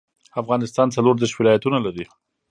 [0.41, 2.05] افغانستان څلور ديرش ولايتونه لري